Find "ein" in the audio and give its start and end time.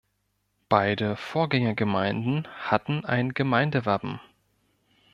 3.05-3.35